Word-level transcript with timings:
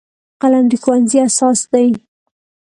قلم 0.41 0.65
د 0.71 0.73
ښوونځي 0.83 1.17
اساس 1.27 1.59
دی 1.71 1.89